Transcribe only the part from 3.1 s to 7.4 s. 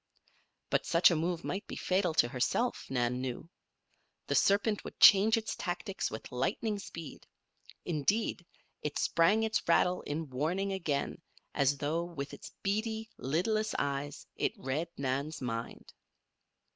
knew. The serpent would change its tactics with lightning speed.